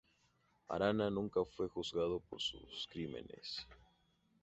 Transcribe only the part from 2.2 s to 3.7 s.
por sus crímenes.